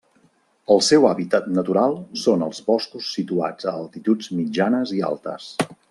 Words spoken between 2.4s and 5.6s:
els boscos situats a altituds mitjanes i altes.